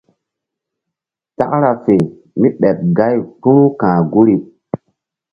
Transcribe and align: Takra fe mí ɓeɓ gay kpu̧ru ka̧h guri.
Takra 1.37 1.71
fe 1.83 1.95
mí 2.39 2.47
ɓeɓ 2.59 2.77
gay 2.97 3.15
kpu̧ru 3.41 3.65
ka̧h 3.79 4.01
guri. 4.11 4.35